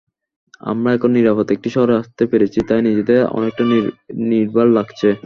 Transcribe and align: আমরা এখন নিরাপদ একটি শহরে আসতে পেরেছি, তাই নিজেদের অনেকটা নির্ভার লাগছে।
আমরা 0.61 0.89
এখন 0.93 1.09
নিরাপদ 1.11 1.47
একটি 1.51 1.69
শহরে 1.75 1.93
আসতে 2.01 2.23
পেরেছি, 2.31 2.59
তাই 2.69 2.81
নিজেদের 2.87 3.19
অনেকটা 3.37 3.63
নির্ভার 4.31 4.67
লাগছে। 4.77 5.09